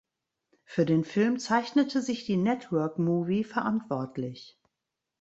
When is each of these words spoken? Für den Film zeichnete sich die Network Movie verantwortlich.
Für 0.65 0.83
den 0.87 1.03
Film 1.03 1.37
zeichnete 1.37 2.01
sich 2.01 2.25
die 2.25 2.35
Network 2.35 2.97
Movie 2.97 3.43
verantwortlich. 3.43 4.57